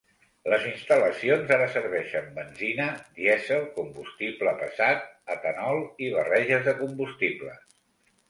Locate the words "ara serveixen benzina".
1.57-2.87